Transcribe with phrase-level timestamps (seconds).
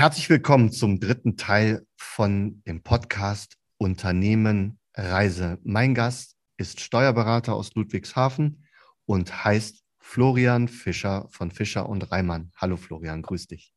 [0.00, 5.58] Herzlich willkommen zum dritten Teil von dem Podcast Unternehmen Reise.
[5.62, 8.66] Mein Gast ist Steuerberater aus Ludwigshafen
[9.04, 12.50] und heißt Florian Fischer von Fischer und Reimann.
[12.56, 13.74] Hallo Florian, grüß dich.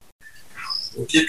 [0.95, 1.27] Okay.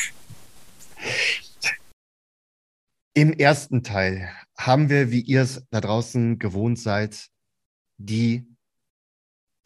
[3.15, 7.31] Im ersten Teil haben wir, wie ihr es da draußen gewohnt seid,
[7.97, 8.47] die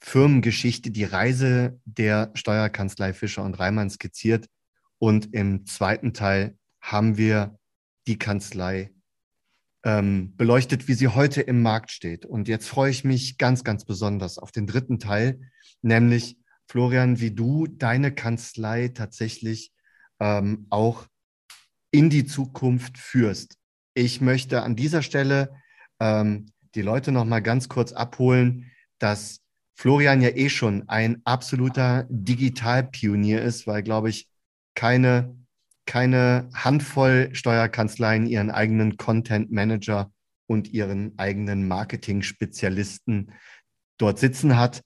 [0.01, 4.49] Firmengeschichte, die Reise der Steuerkanzlei Fischer und Reimann skizziert.
[4.99, 7.59] Und im zweiten Teil haben wir
[8.07, 8.91] die Kanzlei
[9.85, 12.27] ähm, beleuchtet, wie sie heute im Markt steht.
[12.27, 15.41] Und jetzt freue ich mich ganz, ganz besonders auf den dritten Teil,
[15.83, 19.73] nämlich Florian, wie du deine Kanzlei tatsächlich
[20.21, 21.07] ähm, auch
[21.91, 23.57] in die Zukunft führst.
[23.95, 25.55] Ich möchte an dieser Stelle
[26.01, 29.41] ähm, die Leute noch mal ganz kurz abholen, dass
[29.75, 34.29] Florian ja eh schon ein absoluter Digitalpionier ist, weil, glaube ich,
[34.79, 35.37] keine,
[35.87, 40.13] keine Handvoll Steuerkanzleien ihren eigenen Content Manager
[40.47, 43.33] und ihren eigenen Marketing-Spezialisten
[43.99, 44.85] dort sitzen hat.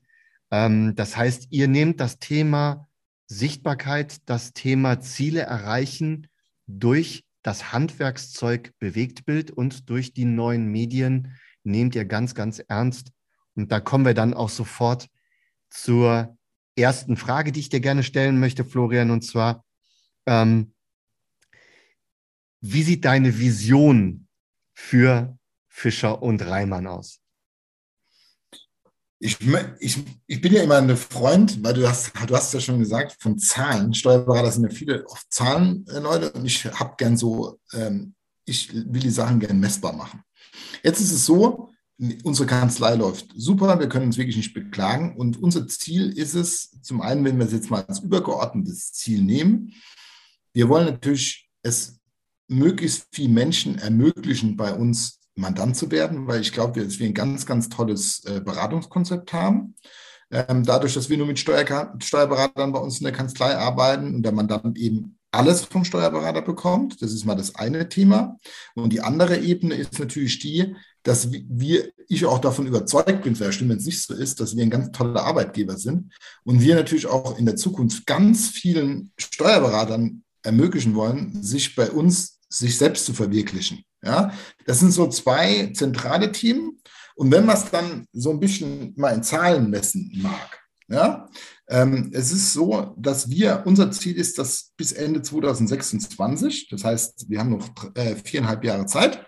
[0.51, 2.89] Ähm, das heißt, ihr nehmt das Thema
[3.27, 6.27] Sichtbarkeit, das Thema Ziele erreichen
[6.67, 13.13] durch das Handwerkszeug Bewegtbild und durch die neuen Medien nehmt ihr ganz, ganz ernst.
[13.55, 15.09] Und da kommen wir dann auch sofort
[15.69, 16.35] zur
[16.77, 19.63] ersten Frage, die ich dir gerne stellen möchte, Florian, und zwar,
[20.27, 20.73] ähm,
[22.61, 24.29] wie sieht deine Vision
[24.73, 25.37] für
[25.69, 27.21] Fischer und Reimann aus?
[29.19, 29.39] Ich,
[29.79, 33.17] ich, ich bin ja immer ein Freund, weil du hast, du hast ja schon gesagt,
[33.21, 33.95] von Zahlen.
[33.95, 39.01] Steuerberater sind ja viele oft Zahlen, äh, und ich habe gern so, ähm, ich will
[39.01, 40.25] die Sachen gern messbar machen.
[40.83, 41.71] Jetzt ist es so,
[42.25, 45.17] unsere Kanzlei läuft super, wir können uns wirklich nicht beklagen.
[45.17, 49.23] Und unser Ziel ist es, zum einen, wenn wir es jetzt mal als übergeordnetes Ziel
[49.23, 49.73] nehmen,
[50.53, 51.99] wir wollen natürlich es
[52.49, 57.15] möglichst viel Menschen ermöglichen, bei uns Mandant zu werden, weil ich glaube, dass wir ein
[57.15, 59.75] ganz, ganz tolles äh, Beratungskonzept haben.
[60.31, 64.23] Ähm, dadurch, dass wir nur mit Steuer Steuerberatern bei uns in der Kanzlei arbeiten und
[64.23, 68.39] der Mandant eben alles vom Steuerberater bekommt, das ist mal das eine Thema.
[68.75, 73.53] Und die andere Ebene ist natürlich die, dass wir, ich auch davon überzeugt bin, wäre
[73.53, 76.13] schlimm, wenn es nicht so ist, dass wir ein ganz toller Arbeitgeber sind
[76.45, 82.41] und wir natürlich auch in der Zukunft ganz vielen Steuerberatern ermöglichen wollen, sich bei uns
[82.49, 83.85] sich selbst zu verwirklichen.
[84.05, 84.33] Ja,
[84.67, 86.81] das sind so zwei zentrale Themen.
[87.15, 91.29] Und wenn man es dann so ein bisschen mal in Zahlen messen mag, ja,
[91.69, 97.31] ähm, es ist so, dass wir, unser Ziel ist, dass bis Ende 2026, das heißt,
[97.31, 99.25] wir haben noch äh, viereinhalb Jahre Zeit,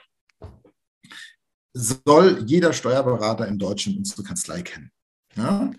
[1.72, 4.90] soll jeder Steuerberater in Deutschland unsere Kanzlei kennen.
[5.36, 5.72] Ja?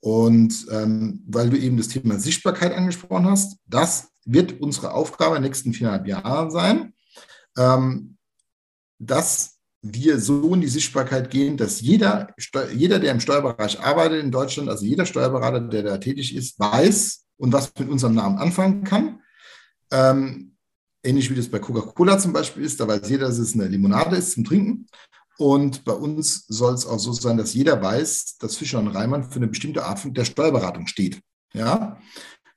[0.00, 5.42] Und ähm, weil du eben das Thema Sichtbarkeit angesprochen hast, das wird unsere Aufgabe in
[5.42, 6.94] den nächsten viereinhalb Jahren sein,
[7.56, 8.16] ähm,
[8.98, 12.34] dass wir so in die Sichtbarkeit gehen, dass jeder,
[12.72, 17.24] jeder, der im Steuerbereich arbeitet in Deutschland, also jeder Steuerberater, der da tätig ist, weiß
[17.36, 19.20] und was mit unserem Namen anfangen kann.
[19.90, 20.56] Ähm,
[21.02, 24.16] ähnlich wie das bei Coca-Cola zum Beispiel ist, da weiß jeder, dass es eine Limonade
[24.16, 24.86] ist zum Trinken.
[25.38, 29.24] Und bei uns soll es auch so sein, dass jeder weiß, dass Fischer und Reimann
[29.24, 31.20] für eine bestimmte Art der Steuerberatung steht.
[31.52, 31.98] Ja.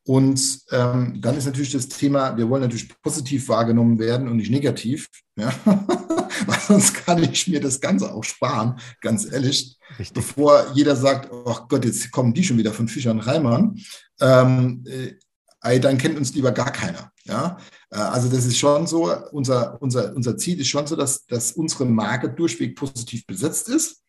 [0.07, 4.51] Und ähm, dann ist natürlich das Thema, wir wollen natürlich positiv wahrgenommen werden und nicht
[4.51, 5.09] negativ.
[5.35, 5.51] Ja?
[5.65, 9.79] Weil sonst kann ich mir das Ganze auch sparen, ganz ehrlich.
[9.97, 10.13] Richtig.
[10.13, 13.79] Bevor jeder sagt, oh Gott, jetzt kommen die schon wieder von Fischer und Reimann.
[14.21, 17.11] Ähm, äh, dann kennt uns lieber gar keiner.
[17.23, 17.57] Ja?
[17.89, 21.53] Äh, also das ist schon so, unser, unser, unser Ziel ist schon so, dass, dass
[21.53, 24.03] unsere Marke durchweg positiv besetzt ist.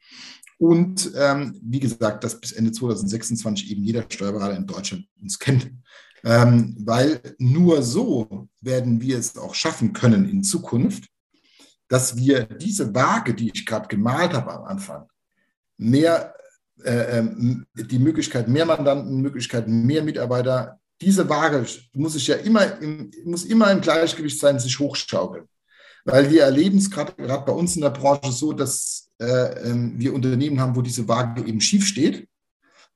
[0.58, 5.70] Und ähm, wie gesagt, dass bis Ende 2026 eben jeder Steuerberater in Deutschland uns kennt.
[6.24, 11.08] Ähm, weil nur so werden wir es auch schaffen können in Zukunft,
[11.88, 15.06] dass wir diese Waage, die ich gerade gemalt habe am Anfang,
[15.76, 16.34] mehr
[16.82, 22.80] äh, ähm, die Möglichkeit, mehr Mandanten, Möglichkeit, mehr Mitarbeiter, diese Waage muss ich ja immer
[22.80, 25.46] im, muss immer im Gleichgewicht sein, sich hochschaukeln.
[26.04, 30.14] Weil wir erleben es gerade bei uns in der Branche so, dass äh, ähm, wir
[30.14, 32.28] Unternehmen haben, wo diese Waage eben schief steht,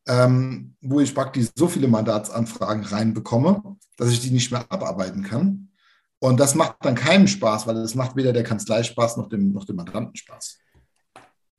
[0.07, 5.69] ähm, wo ich praktisch so viele Mandatsanfragen reinbekomme, dass ich die nicht mehr abarbeiten kann.
[6.19, 9.53] Und das macht dann keinen Spaß, weil es macht weder der Kanzlei Spaß noch dem,
[9.53, 10.59] noch dem Mandanten Spaß.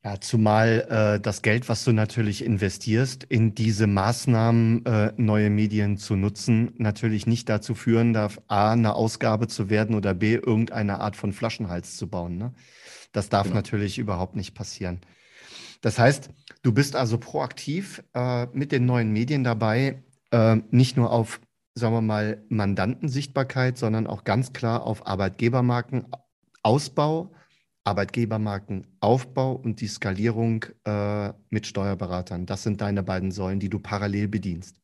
[0.03, 5.97] Ja, zumal äh, das Geld, was du natürlich investierst, in diese Maßnahmen, äh, neue Medien
[5.97, 10.99] zu nutzen, natürlich nicht dazu führen darf, A, eine Ausgabe zu werden oder B, irgendeine
[11.01, 12.37] Art von Flaschenhals zu bauen.
[12.37, 12.51] Ne?
[13.11, 13.57] Das darf genau.
[13.57, 15.01] natürlich überhaupt nicht passieren.
[15.81, 16.29] Das heißt,
[16.61, 21.41] du bist also proaktiv äh, mit den neuen Medien dabei, äh, nicht nur auf
[21.75, 27.31] sagen wir mal, Mandantensichtbarkeit, sondern auch ganz klar auf Arbeitgebermarkenausbau,
[27.83, 32.45] Arbeitgebermarkenaufbau und die Skalierung äh, mit Steuerberatern.
[32.45, 34.75] Das sind deine beiden Säulen, die du parallel bedienst.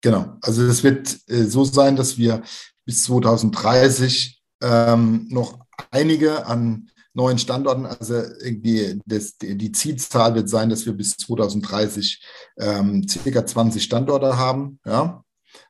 [0.00, 0.36] Genau.
[0.42, 2.42] Also es wird äh, so sein, dass wir
[2.84, 5.58] bis 2030 ähm, noch
[5.90, 12.22] einige an neuen Standorten, also irgendwie das, die Zielzahl wird sein, dass wir bis 2030
[12.58, 14.78] ähm, circa 20 Standorte haben.
[14.84, 15.24] Ja,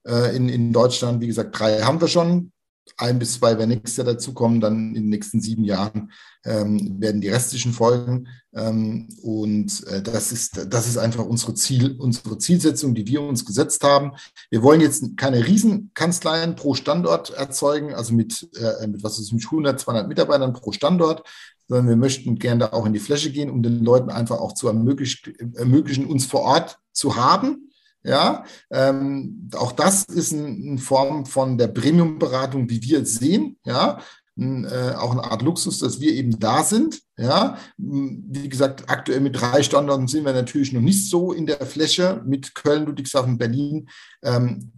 [0.06, 2.52] äh, in, in Deutschland, wie gesagt, drei haben wir schon
[2.96, 6.12] ein bis zwei werden nächstes Jahr dazukommen, dann in den nächsten sieben Jahren
[6.44, 8.28] ähm, werden die restlichen folgen.
[8.54, 13.44] Ähm, und äh, das, ist, das ist einfach unsere, Ziel, unsere Zielsetzung, die wir uns
[13.44, 14.12] gesetzt haben.
[14.50, 19.44] Wir wollen jetzt keine Riesenkanzleien pro Standort erzeugen, also mit, äh, mit was ist mit
[19.44, 21.22] 100, 200 Mitarbeitern pro Standort,
[21.68, 24.54] sondern wir möchten gerne da auch in die Fläche gehen, um den Leuten einfach auch
[24.54, 27.67] zu ermöglichen, ermöglichen uns vor Ort zu haben
[28.02, 33.58] ja, ähm, auch das ist eine Form von der Premium-Beratung, wie wir es sehen.
[33.64, 33.98] Ja,
[34.38, 37.00] äh, auch eine Art Luxus, dass wir eben da sind.
[37.16, 41.66] Ja, wie gesagt, aktuell mit drei Standorten sind wir natürlich noch nicht so in der
[41.66, 43.88] Fläche mit Köln, Ludwigshafen, Berlin.
[44.22, 44.77] Ähm,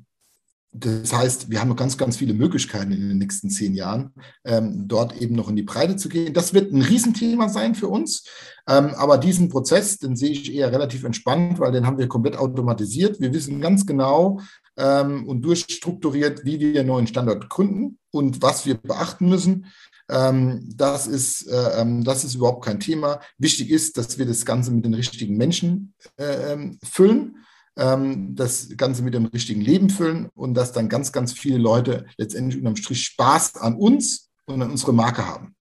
[0.73, 4.15] das heißt, wir haben noch ganz, ganz viele Möglichkeiten in den nächsten zehn Jahren,
[4.45, 6.33] ähm, dort eben noch in die Breite zu gehen.
[6.33, 8.25] Das wird ein Riesenthema sein für uns.
[8.69, 12.37] Ähm, aber diesen Prozess, den sehe ich eher relativ entspannt, weil den haben wir komplett
[12.37, 13.21] automatisiert.
[13.21, 14.41] Wir wissen ganz genau
[14.77, 19.67] ähm, und durchstrukturiert, wie wir einen neuen Standort gründen und was wir beachten müssen.
[20.09, 23.21] Ähm, das, ist, äh, ähm, das ist überhaupt kein Thema.
[23.39, 27.37] Wichtig ist, dass wir das Ganze mit den richtigen Menschen äh, ähm, füllen
[27.81, 32.59] das Ganze mit dem richtigen Leben füllen und dass dann ganz, ganz viele Leute letztendlich
[32.59, 35.55] unterm Strich Spaß an uns und an unsere Marke haben.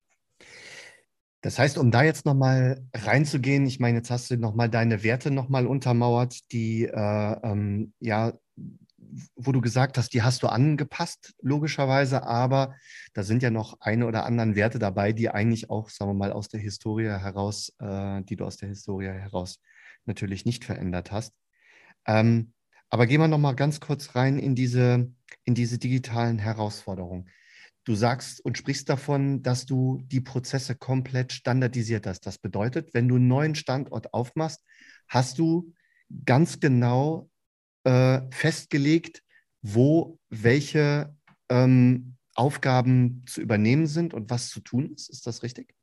[1.42, 5.31] Das heißt, um da jetzt nochmal reinzugehen, ich meine, jetzt hast du nochmal deine Werte
[5.31, 8.33] nochmal untermauert, die, äh, ähm, ja,
[9.36, 12.75] wo du gesagt hast, die hast du angepasst, logischerweise, aber
[13.13, 16.33] da sind ja noch eine oder anderen Werte dabei, die eigentlich auch, sagen wir mal,
[16.33, 19.62] aus der Historie heraus, äh, die du aus der Historie heraus
[20.06, 21.33] natürlich nicht verändert hast.
[22.06, 22.54] Ähm,
[22.90, 25.12] aber gehen wir noch mal ganz kurz rein in diese,
[25.44, 27.30] in diese digitalen Herausforderungen.
[27.86, 32.22] Du sagst und sprichst davon, dass du die Prozesse komplett standardisiert hast.
[32.25, 34.63] Das bedeutet, wenn du einen neuen Standort aufmachst,
[35.07, 35.74] hast du
[36.25, 37.30] ganz genau
[37.84, 39.24] äh, festgelegt,
[39.62, 41.16] wo welche
[41.50, 45.10] ähm, Aufgaben zu übernehmen sind und was zu tun ist.
[45.10, 45.74] Ist das richtig?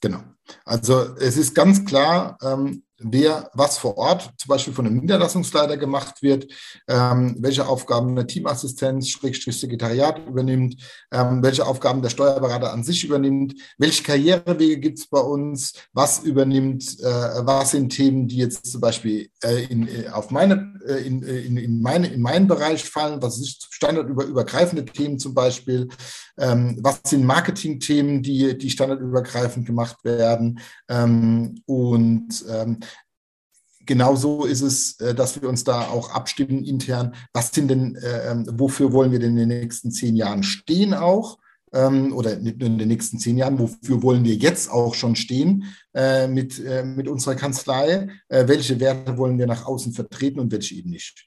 [0.00, 0.22] Genau.
[0.64, 5.76] Also es ist ganz klar, ähm, wer was vor Ort, zum Beispiel von einem Niederlassungsleiter
[5.76, 6.46] gemacht wird,
[6.88, 10.76] ähm, welche Aufgaben der Teamassistenz, Schrägstrich Sekretariat übernimmt,
[11.10, 16.20] ähm, welche Aufgaben der Steuerberater an sich übernimmt, welche Karrierewege gibt es bei uns, was
[16.20, 21.06] übernimmt, äh, was sind Themen, die jetzt zum Beispiel äh, in, äh, auf meine, äh,
[21.06, 25.88] in, äh, in, in, meine, in meinen Bereich fallen, was ist standardübergreifende Themen zum Beispiel,
[26.38, 32.44] ähm, was sind Marketingthemen, die, die standardübergreifend gemacht werden ähm, und
[33.82, 37.14] ähm, genauso ist es, äh, dass wir uns da auch abstimmen intern.
[37.32, 40.92] Was sind denn, äh, ähm, wofür wollen wir denn in den nächsten zehn Jahren stehen
[40.94, 41.38] auch?
[41.72, 45.16] Ähm, oder nicht nur in den nächsten zehn Jahren, wofür wollen wir jetzt auch schon
[45.16, 45.64] stehen
[45.94, 48.08] äh, mit, mit unserer Kanzlei?
[48.28, 51.26] welche Werte wollen wir nach außen vertreten und welche eben nicht?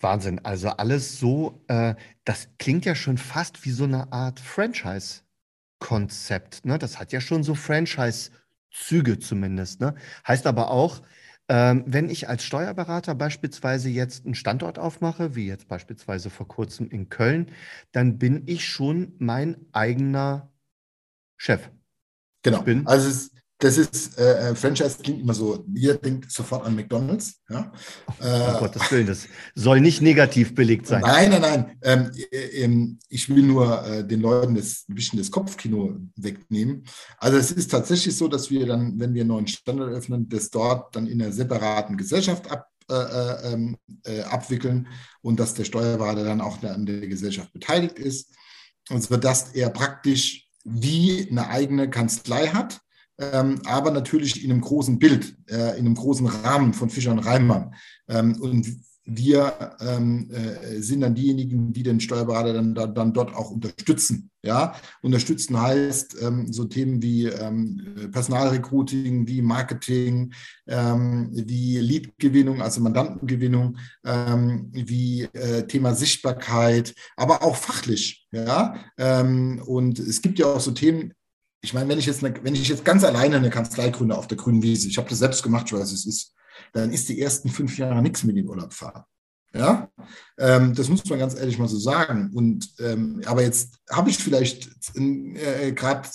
[0.00, 0.40] Wahnsinn.
[0.44, 1.64] Also alles so,
[2.24, 6.66] das klingt ja schon fast wie so eine Art Franchise-Konzept.
[6.66, 6.78] Ne?
[6.78, 8.30] Das hat ja schon so Franchise-
[8.70, 9.80] Züge zumindest.
[9.80, 9.94] Ne?
[10.26, 11.02] Heißt aber auch,
[11.48, 16.90] ähm, wenn ich als Steuerberater beispielsweise jetzt einen Standort aufmache, wie jetzt beispielsweise vor kurzem
[16.90, 17.50] in Köln,
[17.92, 20.52] dann bin ich schon mein eigener
[21.36, 21.70] Chef.
[22.42, 22.64] Genau.
[22.86, 27.40] also es, das ist, äh, äh, Franchise klingt immer so, jeder denkt sofort an McDonalds.
[27.50, 27.72] Ja?
[28.06, 31.02] Oh, äh, um Gottes Willen, das soll nicht negativ belegt sein.
[31.02, 31.78] Nein, nein, nein.
[31.82, 36.84] Ähm, äh, ähm, ich will nur äh, den Leuten das, ein bisschen das Kopfkino wegnehmen.
[37.18, 40.50] Also es ist tatsächlich so, dass wir dann, wenn wir einen neuen Standard öffnen, das
[40.50, 43.76] dort dann in einer separaten Gesellschaft ab, äh, äh ähm,
[44.30, 44.86] abwickeln
[45.20, 48.32] und dass der Steuerberater dann auch an der Gesellschaft beteiligt ist.
[48.88, 52.80] Und so dass er praktisch wie eine eigene Kanzlei hat
[53.18, 57.20] ähm, aber natürlich in einem großen Bild, äh, in einem großen Rahmen von Fischer und
[57.20, 57.74] Reimann.
[58.08, 58.66] Ähm, und
[59.10, 64.30] wir ähm, äh, sind dann diejenigen, die den Steuerberater dann, dann, dann dort auch unterstützen.
[64.42, 64.74] Ja?
[65.00, 70.34] Unterstützen heißt ähm, so Themen wie ähm, Personalrecruiting, wie Marketing,
[70.66, 78.26] ähm, wie Leadgewinnung, also Mandantengewinnung, ähm, wie äh, Thema Sichtbarkeit, aber auch fachlich.
[78.30, 78.76] Ja?
[78.98, 81.14] Ähm, und es gibt ja auch so Themen,
[81.60, 84.28] ich meine, wenn ich jetzt, eine, wenn ich jetzt ganz alleine eine Kanzlei gründe auf
[84.28, 86.34] der grünen Wiese, ich habe das selbst gemacht, ich weiß, es ist,
[86.72, 89.04] dann ist die ersten fünf Jahre nichts mit in Urlaub fahren.
[89.54, 89.90] Ja,
[90.36, 92.30] ähm, das muss man ganz ehrlich mal so sagen.
[92.34, 96.06] Und ähm, aber jetzt habe ich vielleicht äh, gerade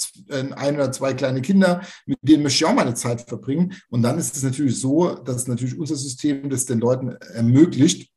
[0.55, 3.73] ein oder zwei kleine Kinder, mit denen möchte ich auch meine Zeit verbringen.
[3.89, 8.12] Und dann ist es natürlich so, dass natürlich unser System das den Leuten ermöglicht,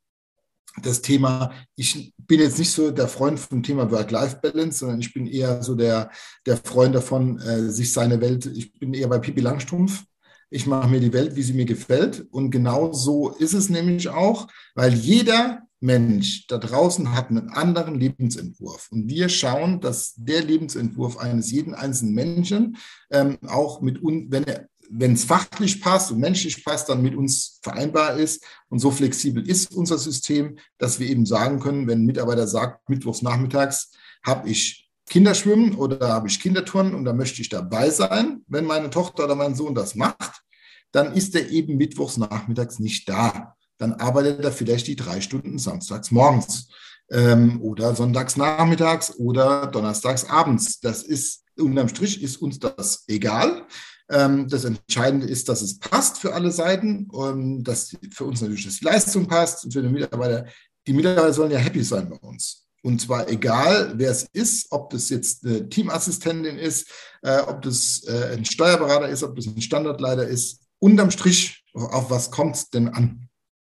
[0.83, 5.27] das Thema, ich bin jetzt nicht so der Freund vom Thema Work-Life-Balance, sondern ich bin
[5.27, 6.11] eher so der,
[6.45, 10.05] der Freund davon, äh, sich seine Welt, ich bin eher bei Pipi Langstrumpf,
[10.51, 12.27] ich mache mir die Welt, wie sie mir gefällt.
[12.31, 17.99] Und genau so ist es nämlich auch, weil jeder Mensch da draußen hat einen anderen
[17.99, 18.89] Lebensentwurf.
[18.91, 22.77] Und wir schauen, dass der Lebensentwurf eines jeden einzelnen Menschen
[23.11, 27.15] ähm, auch mit uns, wenn er wenn es fachlich passt und menschlich passt, dann mit
[27.15, 28.45] uns vereinbar ist.
[28.69, 32.89] Und so flexibel ist unser System, dass wir eben sagen können, wenn ein Mitarbeiter sagt,
[32.89, 33.93] mittwochs nachmittags
[34.25, 38.91] habe ich Kinderschwimmen oder habe ich Kinderturnen und da möchte ich dabei sein, wenn meine
[38.91, 40.43] Tochter oder mein Sohn das macht,
[40.91, 43.55] dann ist er eben mittwochs nachmittags nicht da.
[43.79, 46.69] Dann arbeitet er vielleicht die drei Stunden samstags morgens
[47.11, 50.81] ähm, oder sonntags nachmittags oder donnerstags abends.
[50.81, 53.67] Das ist unterm Strich ist uns das egal.
[54.09, 58.65] Ähm, das Entscheidende ist, dass es passt für alle Seiten und dass für uns natürlich
[58.65, 60.47] dass die Leistung passt und für den Mitarbeiter.
[60.87, 62.67] Die Mitarbeiter sollen ja happy sein bei uns.
[62.83, 66.89] Und zwar egal, wer es ist, ob das jetzt eine Teamassistentin ist,
[67.23, 70.61] äh, ob das äh, ein Steuerberater ist, ob das ein Standardleiter ist.
[70.79, 73.29] Unterm Strich, auf was kommt es denn an?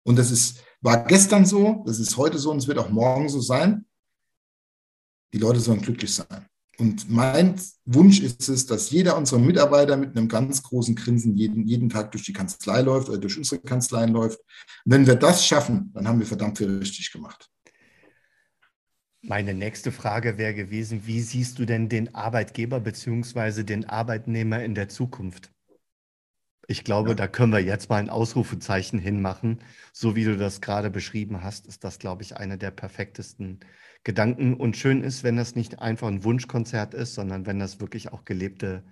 [0.04, 3.28] Und das ist, war gestern so, das ist heute so und es wird auch morgen
[3.28, 3.86] so sein.
[5.34, 6.48] Die Leute sollen glücklich sein.
[6.78, 11.68] Und mein Wunsch ist es, dass jeder unserer Mitarbeiter mit einem ganz großen Grinsen jeden,
[11.68, 14.40] jeden Tag durch die Kanzlei läuft oder durch unsere Kanzleien läuft.
[14.86, 17.50] Und wenn wir das schaffen, dann haben wir verdammt viel richtig gemacht.
[19.24, 23.64] Meine nächste Frage wäre gewesen, wie siehst du denn den Arbeitgeber bzw.
[23.64, 25.52] den Arbeitnehmer in der Zukunft?
[26.68, 27.16] Ich glaube, ja.
[27.16, 29.64] da können wir jetzt mal ein Ausrufezeichen hinmachen.
[29.94, 33.60] So wie du das gerade beschrieben hast, ist das, glaube ich, eine der perfektesten
[34.04, 34.54] Gedanken.
[34.54, 38.26] Und schön ist, wenn das nicht einfach ein Wunschkonzert ist, sondern wenn das wirklich auch
[38.26, 38.84] gelebte,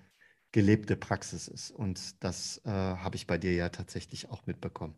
[0.51, 1.71] gelebte Praxis ist.
[1.71, 4.95] Und das äh, habe ich bei dir ja tatsächlich auch mitbekommen.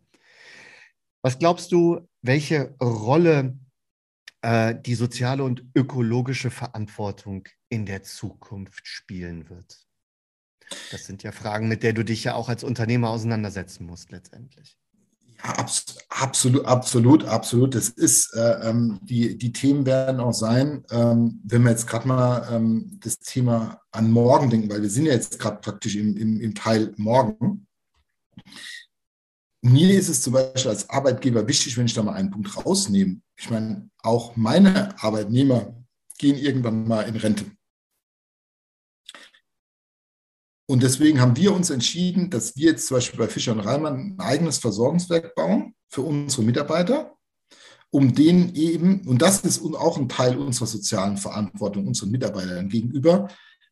[1.22, 3.60] Was glaubst du, welche Rolle
[4.42, 9.91] äh, die soziale und ökologische Verantwortung in der Zukunft spielen wird?
[10.92, 14.78] Das sind ja Fragen, mit der du dich ja auch als Unternehmer auseinandersetzen musst letztendlich.
[15.44, 17.76] Ja, abs absolut, absolut, absolut.
[17.76, 22.08] Das ist, äh, ähm, die, die Themen werden auch sein, ähm, wenn wir jetzt gerade
[22.08, 26.16] mal ähm, das Thema an morgen denken, weil wir sind ja jetzt gerade praktisch im,
[26.16, 27.68] im, im Teil morgen.
[29.64, 33.22] Mir ist es zum Beispiel als Arbeitgeber wichtig, wenn ich da mal einen Punkt rausnehme.
[33.38, 35.76] Ich meine, auch meine Arbeitnehmer
[36.18, 37.46] gehen irgendwann mal in Rente.
[40.72, 44.16] Und deswegen haben wir uns entschieden, dass wir jetzt zum Beispiel bei Fischer und Reimann
[44.16, 47.14] ein eigenes Versorgungswerk bauen für unsere Mitarbeiter,
[47.90, 53.28] um denen eben, und das ist auch ein Teil unserer sozialen Verantwortung unseren Mitarbeitern gegenüber,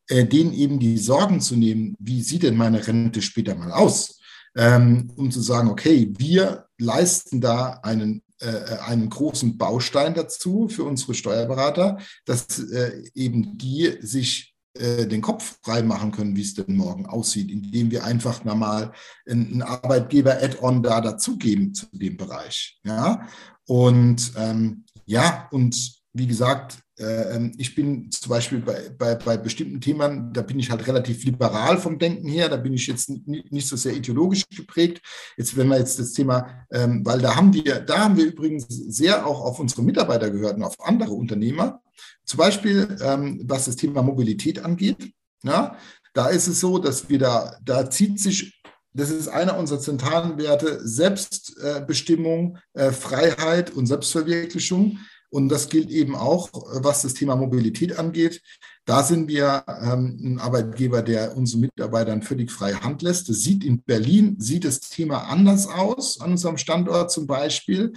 [0.10, 4.20] äh, denen eben die Sorgen zu nehmen, wie sieht denn meine Rente später mal aus?
[4.56, 10.84] ähm, um zu sagen, okay, wir leisten da einen, äh, einen großen Baustein dazu für
[10.84, 16.54] unsere Steuerberater, dass äh, eben die sich äh, den Kopf frei machen können, wie es
[16.54, 18.92] denn morgen aussieht, indem wir einfach mal
[19.28, 22.80] einen Arbeitgeber-Add-on da dazugeben zu dem Bereich.
[22.84, 23.28] Ja,
[23.66, 29.38] und ähm, ja, und wie gesagt, äh, ähm, ich bin zum Beispiel bei, bei, bei,
[29.38, 33.10] bestimmten Themen, da bin ich halt relativ liberal vom Denken her, da bin ich jetzt
[33.10, 35.02] nicht so sehr ideologisch geprägt.
[35.38, 38.68] Jetzt, wenn wir jetzt das Thema, ähm, weil da haben wir, da haben wir übrigens
[38.68, 41.82] sehr auch auf unsere Mitarbeiter gehört und auf andere Unternehmer.
[42.26, 45.12] Zum Beispiel, ähm, was das Thema Mobilität angeht.
[45.44, 45.78] Ja,
[46.14, 48.60] da ist es so, dass wir da, da zieht sich
[48.94, 55.00] das ist einer unserer zentralen Werte, Selbstbestimmung, äh, Freiheit und Selbstverwirklichung.
[55.32, 56.50] Und das gilt eben auch,
[56.84, 58.42] was das Thema Mobilität angeht.
[58.86, 63.30] Da sind wir ähm, ein Arbeitgeber, der unseren Mitarbeitern völlig freie Hand lässt.
[63.30, 67.94] Das sieht in Berlin, sieht das Thema anders aus, an unserem Standort zum Beispiel.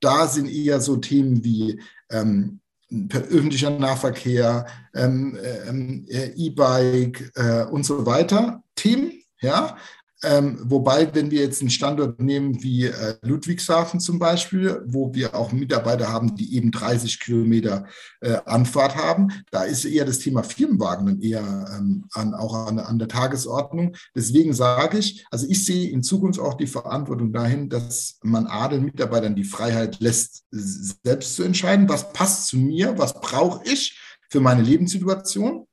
[0.00, 1.80] Da sind eher so Themen wie
[2.10, 2.60] ähm,
[3.12, 9.12] öffentlicher Nahverkehr, ähm, ähm äh, E-Bike äh, und so weiter Themen.
[9.40, 9.76] Ja,
[10.24, 15.34] ähm, wobei, wenn wir jetzt einen Standort nehmen wie äh, Ludwigshafen zum Beispiel, wo wir
[15.34, 17.86] auch Mitarbeiter haben, die eben 30 Kilometer
[18.20, 22.78] äh, Anfahrt haben, da ist eher das Thema Firmenwagen dann eher ähm, an, auch an,
[22.78, 23.96] an, der Tagesordnung.
[24.14, 28.68] Deswegen sage ich, also ich sehe in Zukunft auch die Verantwortung dahin, dass man A,
[28.68, 33.98] Mitarbeitern die Freiheit lässt, selbst zu entscheiden, was passt zu mir, was brauche ich
[34.30, 35.66] für meine Lebenssituation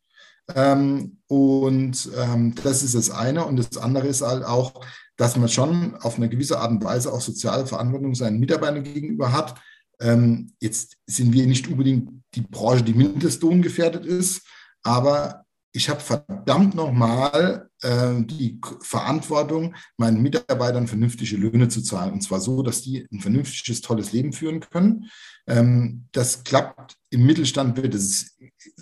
[0.55, 3.45] Ähm, und ähm, das ist das eine.
[3.45, 4.85] Und das andere ist halt auch,
[5.17, 9.31] dass man schon auf eine gewisse Art und Weise auch soziale Verantwortung seinen Mitarbeitern gegenüber
[9.31, 9.59] hat.
[9.99, 14.47] Ähm, jetzt sind wir nicht unbedingt die Branche, die mindestlohngefährdet ist,
[14.81, 22.13] aber ich habe verdammt nochmal äh, die Verantwortung, meinen Mitarbeitern vernünftige Löhne zu zahlen.
[22.13, 25.09] Und zwar so, dass die ein vernünftiges, tolles Leben führen können.
[25.47, 28.37] Ähm, das klappt im Mittelstand, wird es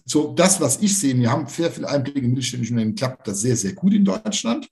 [0.07, 3.41] so das, was ich sehe, wir haben sehr viele Einblicke im mittelständischen Unternehmen, klappt das
[3.41, 4.69] sehr, sehr gut in Deutschland.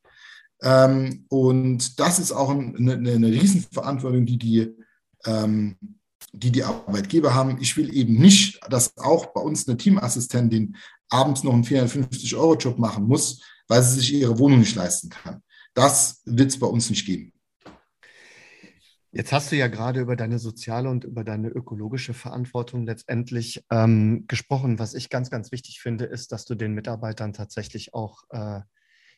[0.61, 4.75] Ähm, und das ist auch eine, eine Riesenverantwortung, die die
[5.25, 5.77] ähm,
[6.31, 7.57] die die Arbeitgeber haben.
[7.61, 10.75] Ich will eben nicht, dass auch bei uns eine Teamassistentin
[11.09, 15.41] abends noch einen 450-Euro-Job machen muss, weil sie sich ihre Wohnung nicht leisten kann.
[15.73, 17.31] Das wird es bei uns nicht geben.
[19.17, 24.25] Jetzt hast du ja gerade über deine soziale und über deine ökologische Verantwortung letztendlich ähm,
[24.27, 24.77] gesprochen.
[24.77, 28.59] Was ich ganz, ganz wichtig finde, ist, dass du den Mitarbeitern tatsächlich auch äh,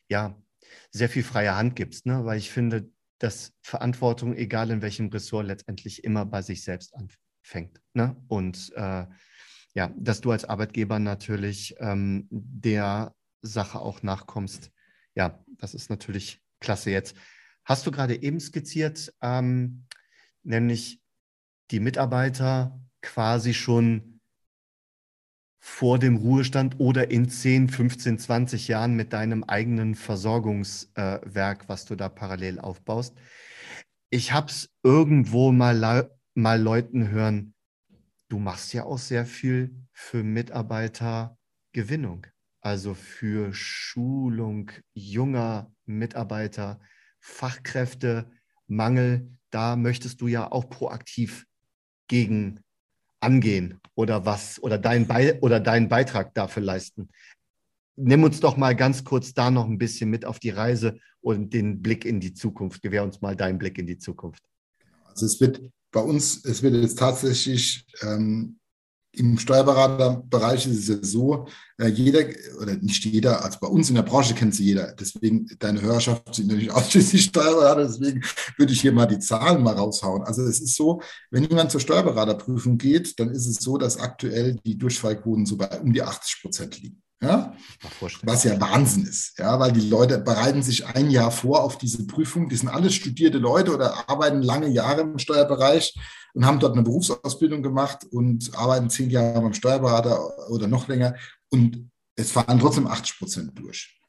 [0.06, 0.40] ja,
[0.92, 2.24] sehr viel freie Hand gibst, ne?
[2.24, 2.88] weil ich finde,
[3.18, 7.80] dass Verantwortung, egal in welchem Ressort, letztendlich immer bei sich selbst anfängt.
[7.92, 8.16] Ne?
[8.28, 9.04] Und äh,
[9.74, 14.70] ja, dass du als Arbeitgeber natürlich ähm, der Sache auch nachkommst.
[15.16, 17.16] Ja, das ist natürlich klasse jetzt.
[17.68, 19.84] Hast du gerade eben skizziert, ähm,
[20.48, 21.00] nämlich
[21.70, 24.20] die Mitarbeiter quasi schon
[25.60, 31.84] vor dem Ruhestand oder in 10, 15, 20 Jahren mit deinem eigenen Versorgungswerk, äh, was
[31.84, 33.14] du da parallel aufbaust.
[34.10, 37.54] Ich habe es irgendwo mal, mal Leuten hören,
[38.28, 42.26] du machst ja auch sehr viel für Mitarbeitergewinnung,
[42.60, 46.80] also für Schulung junger Mitarbeiter,
[47.20, 48.30] Fachkräfte,
[48.66, 49.37] Mangel.
[49.50, 51.46] Da möchtest du ja auch proaktiv
[52.08, 52.60] gegen
[53.20, 57.08] angehen oder was oder deinen Be oder deinen Beitrag dafür leisten.
[57.96, 61.52] Nimm uns doch mal ganz kurz da noch ein bisschen mit auf die Reise und
[61.52, 62.82] den Blick in die Zukunft.
[62.82, 64.42] Gewähr uns mal deinen Blick in die Zukunft.
[65.04, 68.57] Also es wird bei uns, es wird jetzt tatsächlich ähm,
[69.18, 71.46] im Steuerberaterbereich ist es ja so,
[71.78, 72.20] äh, jeder,
[72.60, 74.94] oder nicht jeder, also bei uns in der Branche kennt sie jeder.
[74.94, 78.22] Deswegen, deine Hörerschaft sind natürlich ausschließlich Steuerberater, deswegen
[78.56, 80.22] würde ich hier mal die Zahlen mal raushauen.
[80.22, 84.56] Also es ist so, wenn jemand zur Steuerberaterprüfung geht, dann ist es so, dass aktuell
[84.64, 87.02] die Durchfallquoten so bei um die 80 Prozent liegen.
[87.20, 87.54] Ja?
[88.22, 92.06] Was ja Wahnsinn ist, ja, weil die Leute bereiten sich ein Jahr vor auf diese
[92.06, 92.48] Prüfung.
[92.48, 95.94] Die sind alles studierte Leute oder arbeiten lange Jahre im Steuerbereich
[96.34, 101.14] und haben dort eine Berufsausbildung gemacht und arbeiten zehn Jahre beim Steuerberater oder noch länger
[101.50, 104.00] und es fahren trotzdem 80 Prozent durch.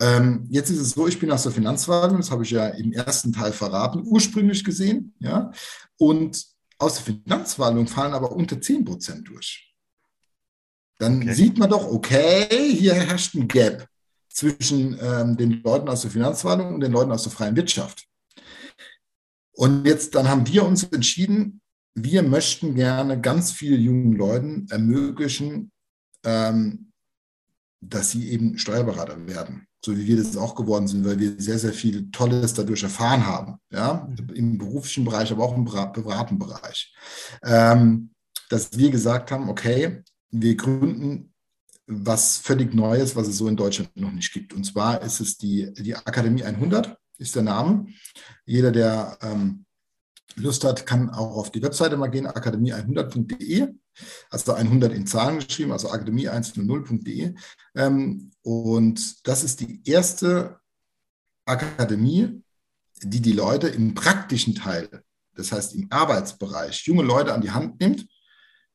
[0.00, 2.92] Ähm, jetzt ist es so, ich bin aus der Finanzverwaltung, das habe ich ja im
[2.92, 5.52] ersten Teil verraten, ursprünglich gesehen, ja,
[5.96, 6.44] und
[6.78, 9.71] aus der Finanzverwaltung fallen aber unter 10 Prozent durch
[11.02, 11.34] dann okay.
[11.34, 13.88] sieht man doch, okay, hier herrscht ein Gap
[14.28, 18.06] zwischen ähm, den Leuten aus der Finanzverwaltung und den Leuten aus der freien Wirtschaft.
[19.52, 21.60] Und jetzt, dann haben wir uns entschieden,
[21.94, 25.72] wir möchten gerne ganz vielen jungen Leuten ermöglichen,
[26.24, 26.92] ähm,
[27.80, 31.58] dass sie eben Steuerberater werden, so wie wir das auch geworden sind, weil wir sehr,
[31.58, 36.94] sehr viel Tolles dadurch erfahren haben, ja, im beruflichen Bereich, aber auch im privaten Bereich.
[37.42, 38.10] Ähm,
[38.48, 41.32] dass wir gesagt haben, okay, wir gründen
[41.86, 44.52] was völlig Neues, was es so in Deutschland noch nicht gibt.
[44.54, 47.86] Und zwar ist es die, die Akademie 100, ist der Name.
[48.44, 49.64] Jeder, der ähm,
[50.36, 53.68] Lust hat, kann auch auf die Webseite mal gehen, akademie100.de,
[54.30, 57.34] also 100 in Zahlen geschrieben, also akademie100.de.
[57.74, 60.58] Ähm, und das ist die erste
[61.44, 62.42] Akademie,
[63.02, 65.02] die die Leute im praktischen Teil,
[65.34, 68.06] das heißt im Arbeitsbereich, junge Leute an die Hand nimmt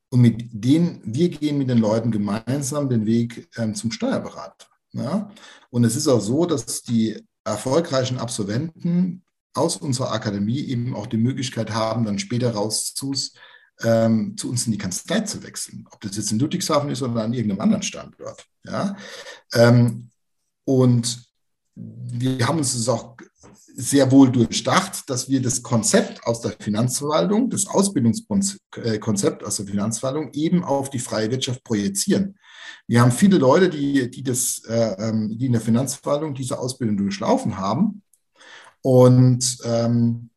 [0.10, 4.68] und mit denen, wir gehen mit den Leuten gemeinsam den Weg ähm, zum Steuerberater.
[4.94, 5.32] Ja?
[5.70, 11.18] Und es ist auch so, dass die erfolgreichen Absolventen aus unserer Akademie eben auch die
[11.18, 13.14] Möglichkeit haben, dann später raus zu,
[13.82, 15.86] ähm, zu uns in die Kanzlei zu wechseln.
[15.92, 18.46] Ob das jetzt in Ludwigshafen ist oder an irgendeinem anderen Standort.
[18.64, 18.96] Ja?
[19.54, 20.10] Ähm,
[20.64, 21.28] und
[21.76, 23.17] wir haben uns das auch
[23.80, 30.32] sehr wohl durchdacht, dass wir das Konzept aus der Finanzverwaltung, das Ausbildungskonzept aus der Finanzverwaltung
[30.34, 32.40] eben auf die freie Wirtschaft projizieren.
[32.88, 36.98] Wir haben viele Leute, die, die, das, äh, ähm, die in der Finanzverwaltung diese Ausbildung
[36.98, 38.02] durchlaufen haben
[38.82, 40.32] und ähm,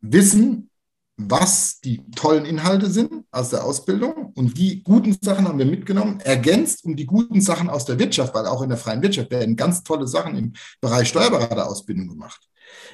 [0.00, 0.70] wissen,
[1.16, 6.20] was die tollen Inhalte sind aus der Ausbildung und die guten Sachen haben wir mitgenommen,
[6.20, 9.56] ergänzt um die guten Sachen aus der Wirtschaft, weil auch in der freien Wirtschaft werden
[9.56, 12.46] ganz tolle Sachen im Bereich Steuerberaterausbildung gemacht.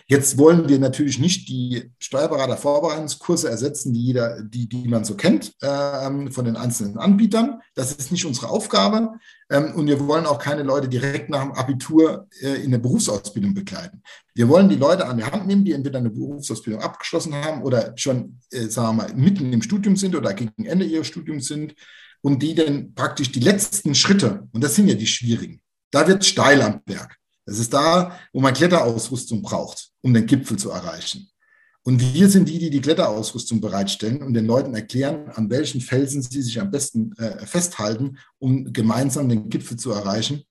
[0.06, 5.52] Jetzt wollen wir natürlich nicht die Steuerberater-Vorbereitungskurse ersetzen, die, jeder, die, die man so kennt
[5.60, 7.60] äh, von den einzelnen Anbietern.
[7.74, 9.10] Das ist nicht unsere Aufgabe.
[9.50, 13.54] Ähm, und wir wollen auch keine Leute direkt nach dem Abitur äh, in der Berufsausbildung
[13.54, 14.02] begleiten.
[14.34, 17.92] Wir wollen die Leute an die Hand nehmen, die entweder eine Berufsausbildung abgeschlossen haben oder
[17.96, 21.74] schon, äh, sagen wir mal, mitten im Studium sind oder gegen Ende ihres Studiums sind
[22.22, 26.24] und die dann praktisch die letzten Schritte, und das sind ja die schwierigen, da wird
[26.24, 27.18] steil am Berg.
[27.44, 31.28] Das ist da, wo man Kletterausrüstung braucht, um den Gipfel zu erreichen.
[31.84, 36.22] Und wir sind die, die die Kletterausrüstung bereitstellen und den Leuten erklären, an welchen Felsen
[36.22, 40.44] sie sich am besten äh, festhalten, um gemeinsam den Gipfel zu erreichen.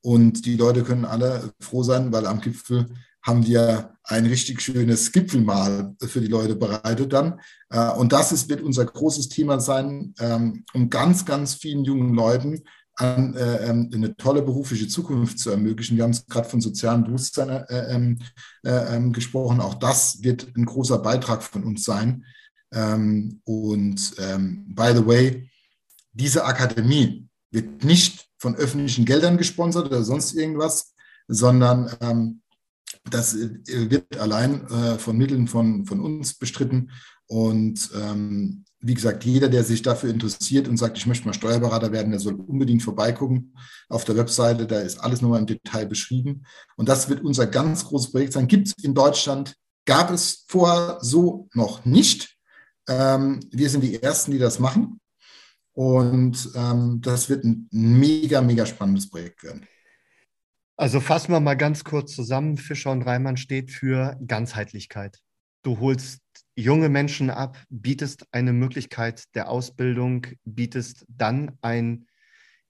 [0.00, 2.86] Und die Leute können alle froh sein, weil am Gipfel
[3.22, 7.38] haben wir ein richtig schönes Gipfelmahl für die Leute bereitet dann.
[7.70, 12.14] Äh, und das ist, wird unser großes Thema sein, ähm, um ganz, ganz vielen jungen
[12.14, 12.64] Leuten
[12.96, 15.96] an, äh, ähm, eine tolle berufliche Zukunft zu ermöglichen.
[15.96, 18.18] Wir haben es gerade von sozialem Bewusstsein äh, ähm,
[18.64, 19.60] äh, ähm, gesprochen.
[19.60, 22.24] Auch das wird ein großer Beitrag von uns sein.
[22.72, 25.50] Ähm, und ähm, by the way,
[26.12, 30.94] diese Akademie wird nicht von öffentlichen Geldern gesponsert oder sonst irgendwas,
[31.28, 32.42] sondern ähm,
[33.10, 36.90] das äh, wird allein äh, von Mitteln von, von uns bestritten.
[37.26, 41.92] Und ähm, wie gesagt, jeder, der sich dafür interessiert und sagt, ich möchte mal Steuerberater
[41.92, 43.54] werden, der soll unbedingt vorbeigucken
[43.88, 44.66] auf der Webseite.
[44.66, 46.44] Da ist alles nochmal im Detail beschrieben.
[46.76, 48.48] Und das wird unser ganz großes Projekt sein.
[48.48, 49.54] Gibt es in Deutschland,
[49.86, 52.36] gab es vorher so noch nicht.
[52.88, 55.00] Ähm, wir sind die Ersten, die das machen.
[55.74, 59.64] Und ähm, das wird ein mega, mega spannendes Projekt werden.
[60.76, 62.56] Also fassen wir mal ganz kurz zusammen.
[62.56, 65.20] Fischer und Reimann steht für Ganzheitlichkeit.
[65.62, 66.21] Du holst
[66.54, 72.06] junge Menschen ab, bietest eine Möglichkeit der Ausbildung, bietest dann ein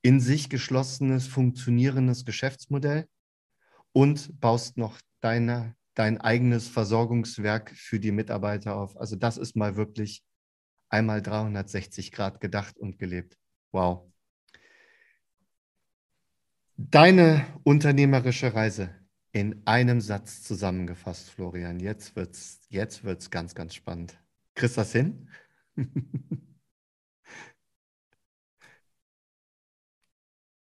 [0.03, 3.09] in sich geschlossenes, funktionierendes Geschäftsmodell
[3.93, 8.97] und baust noch deine, dein eigenes Versorgungswerk für die Mitarbeiter auf.
[8.97, 10.25] Also das ist mal wirklich
[10.89, 13.39] einmal 360 Grad gedacht und gelebt.
[13.71, 14.11] Wow.
[16.77, 19.02] Deine unternehmerische Reise
[19.33, 21.81] in einem Satz zusammengefasst, Florian.
[21.81, 24.19] Jetzt wird es jetzt wird's ganz, ganz spannend.
[24.55, 25.29] Kriegst du das hin?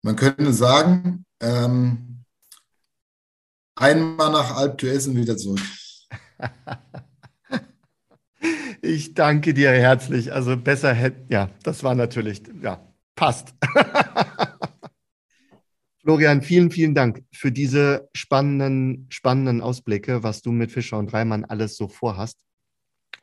[0.03, 2.25] Man könnte sagen, ähm,
[3.75, 5.61] einmal nach Alp d'Huez und wieder zurück.
[8.83, 10.33] ich danke dir herzlich.
[10.33, 12.81] Also besser hätte, ja, das war natürlich, ja,
[13.15, 13.55] passt.
[16.03, 21.45] Florian, vielen, vielen Dank für diese spannenden, spannenden Ausblicke, was du mit Fischer und Reimann
[21.45, 22.41] alles so vorhast.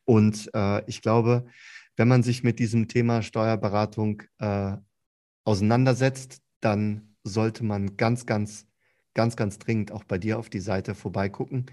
[0.05, 1.47] Und äh, ich glaube,
[1.95, 4.77] wenn man sich mit diesem Thema Steuerberatung äh,
[5.43, 8.67] auseinandersetzt, dann sollte man ganz, ganz,
[9.15, 11.65] ganz, ganz dringend auch bei dir auf die Seite vorbeigucken.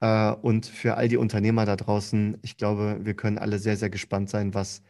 [0.00, 3.90] Äh, und für all die Unternehmer da draußen, ich glaube, wir können alle sehr, sehr
[3.90, 4.82] gespannt sein, was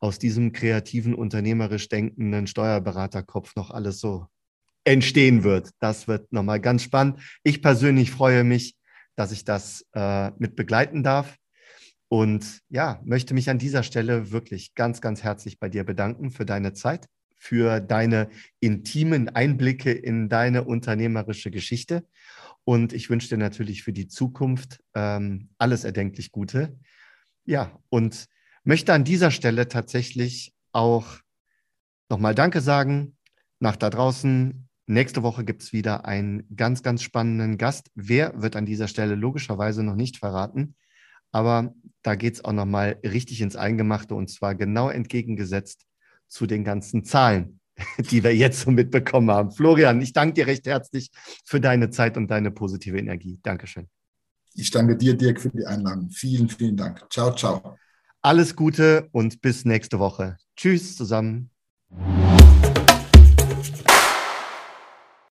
[0.00, 4.28] aus diesem kreativen, unternehmerisch denkenden Steuerberaterkopf noch alles so
[4.88, 5.70] entstehen wird.
[5.78, 7.20] Das wird nochmal ganz spannend.
[7.42, 8.76] Ich persönlich freue mich,
[9.16, 11.36] dass ich das äh, mit begleiten darf.
[12.08, 16.46] Und ja, möchte mich an dieser Stelle wirklich ganz, ganz herzlich bei dir bedanken für
[16.46, 22.06] deine Zeit, für deine intimen Einblicke in deine unternehmerische Geschichte.
[22.64, 26.78] Und ich wünsche dir natürlich für die Zukunft ähm, alles erdenklich Gute.
[27.44, 28.26] Ja, und
[28.64, 31.06] möchte an dieser Stelle tatsächlich auch
[32.08, 33.16] nochmal Danke sagen
[33.60, 37.90] nach da draußen Nächste Woche gibt es wieder einen ganz, ganz spannenden Gast.
[37.94, 40.76] Wer wird an dieser Stelle logischerweise noch nicht verraten.
[41.30, 45.84] Aber da geht es auch nochmal richtig ins Eingemachte und zwar genau entgegengesetzt
[46.26, 47.60] zu den ganzen Zahlen,
[47.98, 49.52] die wir jetzt so mitbekommen haben.
[49.52, 51.10] Florian, ich danke dir recht herzlich
[51.44, 53.38] für deine Zeit und deine positive Energie.
[53.42, 53.88] Dankeschön.
[54.54, 56.08] Ich danke dir, Dirk, für die Einladung.
[56.08, 57.04] Vielen, vielen Dank.
[57.10, 57.76] Ciao, ciao.
[58.22, 60.38] Alles Gute und bis nächste Woche.
[60.56, 61.50] Tschüss zusammen.